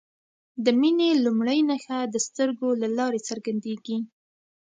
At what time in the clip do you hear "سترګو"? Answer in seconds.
2.27-2.69